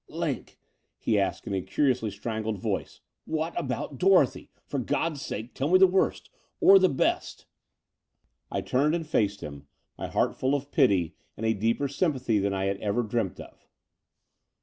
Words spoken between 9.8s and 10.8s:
my heart full of